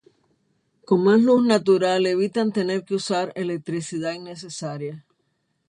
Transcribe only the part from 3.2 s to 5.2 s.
electricidad innecesaria.